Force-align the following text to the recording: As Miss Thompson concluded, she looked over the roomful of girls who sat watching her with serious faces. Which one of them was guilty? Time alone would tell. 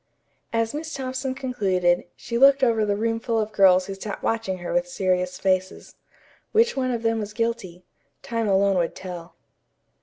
As 0.51 0.73
Miss 0.73 0.95
Thompson 0.95 1.35
concluded, 1.35 2.05
she 2.15 2.35
looked 2.35 2.63
over 2.63 2.85
the 2.87 2.95
roomful 2.95 3.37
of 3.37 3.51
girls 3.51 3.85
who 3.85 3.93
sat 3.93 4.23
watching 4.23 4.57
her 4.57 4.73
with 4.73 4.87
serious 4.87 5.37
faces. 5.37 5.93
Which 6.53 6.75
one 6.75 6.89
of 6.89 7.03
them 7.03 7.19
was 7.19 7.33
guilty? 7.33 7.83
Time 8.23 8.47
alone 8.47 8.77
would 8.79 8.95
tell. 8.95 9.35